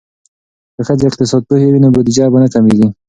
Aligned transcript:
که 0.75 0.81
ښځې 0.87 1.05
اقتصاد 1.09 1.41
پوهې 1.47 1.67
وي 1.69 1.79
نو 1.83 1.89
بودیجه 1.95 2.25
به 2.31 2.37
نه 2.43 2.47
کمیږي. 2.53 2.87